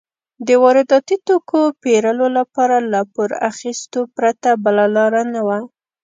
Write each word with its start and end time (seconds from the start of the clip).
د 0.47 0.49
وارداتي 0.63 1.17
توکو 1.27 1.61
پېرلو 1.83 2.27
لپاره 2.37 2.75
له 2.93 3.01
پور 3.13 3.29
اخیستو 3.51 3.99
پرته 4.15 4.49
بله 4.63 4.85
لار 4.95 5.13
نه 5.33 5.41
وه. 5.47 5.59